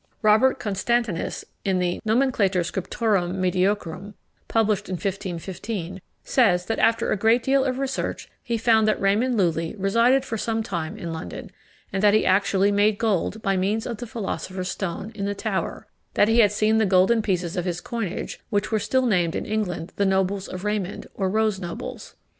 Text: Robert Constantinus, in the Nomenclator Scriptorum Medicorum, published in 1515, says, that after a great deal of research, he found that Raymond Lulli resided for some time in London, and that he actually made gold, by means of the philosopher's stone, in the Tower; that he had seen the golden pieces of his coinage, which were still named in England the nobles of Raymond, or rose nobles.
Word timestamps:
Robert 0.23 0.57
Constantinus, 0.59 1.45
in 1.63 1.77
the 1.77 2.01
Nomenclator 2.03 2.63
Scriptorum 2.65 3.35
Medicorum, 3.39 4.15
published 4.47 4.89
in 4.89 4.93
1515, 4.95 6.01
says, 6.23 6.65
that 6.65 6.79
after 6.79 7.11
a 7.11 7.15
great 7.15 7.43
deal 7.43 7.63
of 7.63 7.77
research, 7.77 8.27
he 8.41 8.57
found 8.57 8.87
that 8.87 8.99
Raymond 8.99 9.37
Lulli 9.37 9.75
resided 9.77 10.25
for 10.25 10.39
some 10.39 10.63
time 10.63 10.97
in 10.97 11.13
London, 11.13 11.51
and 11.93 12.01
that 12.01 12.15
he 12.15 12.25
actually 12.25 12.71
made 12.71 12.97
gold, 12.97 13.43
by 13.43 13.55
means 13.55 13.85
of 13.85 13.97
the 13.97 14.07
philosopher's 14.07 14.69
stone, 14.69 15.11
in 15.13 15.25
the 15.25 15.35
Tower; 15.35 15.85
that 16.15 16.27
he 16.27 16.39
had 16.39 16.51
seen 16.51 16.79
the 16.79 16.87
golden 16.87 17.21
pieces 17.21 17.55
of 17.55 17.65
his 17.65 17.79
coinage, 17.79 18.39
which 18.49 18.71
were 18.71 18.79
still 18.79 19.05
named 19.05 19.35
in 19.35 19.45
England 19.45 19.93
the 19.97 20.05
nobles 20.07 20.47
of 20.47 20.63
Raymond, 20.63 21.05
or 21.13 21.29
rose 21.29 21.59
nobles. 21.59 22.15